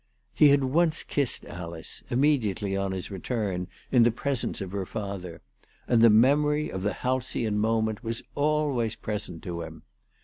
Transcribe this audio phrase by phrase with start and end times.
[0.33, 5.43] He had once kissed Alice, immediately on his return, in the presence of her father,
[5.87, 9.83] and the memory of the halcyon moment was always present to him.